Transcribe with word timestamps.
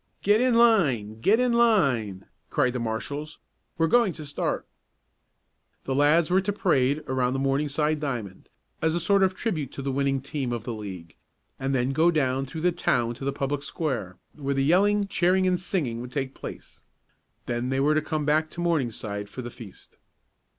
"Get 0.23 0.41
in 0.41 0.55
line! 0.55 1.19
Get 1.21 1.39
in 1.39 1.53
line!" 1.53 2.25
cried 2.49 2.73
the 2.73 2.79
marshals. 2.79 3.37
"We're 3.77 3.85
going 3.85 4.13
to 4.13 4.25
start." 4.25 4.65
The 5.83 5.93
lads 5.93 6.31
were 6.31 6.41
to 6.41 6.51
parade 6.51 7.03
around 7.07 7.33
the 7.33 7.37
Morningside 7.37 7.99
diamond, 7.99 8.49
as 8.81 8.95
a 8.95 8.99
sort 8.99 9.21
of 9.21 9.35
tribute 9.35 9.71
to 9.73 9.83
the 9.83 9.91
winning 9.91 10.19
team 10.19 10.51
of 10.51 10.63
the 10.63 10.73
league, 10.73 11.15
and 11.59 11.75
then 11.75 11.91
go 11.91 12.09
down 12.09 12.45
through 12.47 12.61
the 12.61 12.71
town 12.71 13.13
to 13.13 13.25
the 13.25 13.31
public 13.31 13.61
square, 13.61 14.17
where 14.33 14.55
the 14.55 14.63
yelling, 14.63 15.07
cheering 15.07 15.45
and 15.45 15.59
singing 15.59 16.01
would 16.01 16.11
take 16.11 16.33
place. 16.33 16.81
Then 17.45 17.69
they 17.69 17.79
were 17.79 17.93
to 17.93 18.01
come 18.01 18.25
back 18.25 18.49
to 18.49 18.59
Morningside 18.59 19.29
for 19.29 19.43
the 19.43 19.51
feast. 19.51 19.99